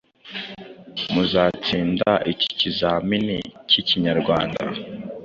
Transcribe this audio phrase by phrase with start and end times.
[1.13, 2.47] Muzatsinda iki?
[2.53, 3.37] Ikizamini
[3.69, 4.61] k’Ikinyarwanda